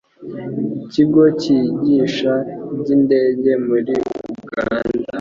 ikigo 0.83 1.21
kigisha 1.39 2.33
iby'indege 2.73 3.51
muri 3.67 3.93
Uganda, 4.43 5.03